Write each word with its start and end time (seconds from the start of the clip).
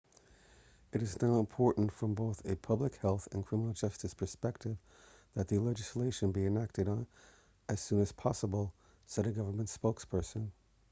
it 0.93 1.03
is 1.03 1.21
now 1.21 1.37
important 1.39 1.91
from 1.91 2.15
both 2.15 2.43
a 2.49 2.55
public 2.55 2.95
health 2.95 3.27
and 3.33 3.45
criminal 3.45 3.71
justice 3.71 4.15
perspective 4.15 4.75
that 5.35 5.47
the 5.47 5.59
legislation 5.59 6.31
be 6.31 6.43
enacted 6.47 6.89
as 7.69 7.79
soon 7.81 8.01
as 8.01 8.11
possible 8.11 8.73
said 9.05 9.27
a 9.27 9.31
government 9.31 9.69
spokesperson 9.69 10.49